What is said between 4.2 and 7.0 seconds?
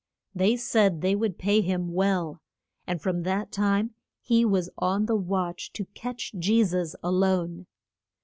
he was on the watch to catch Je sus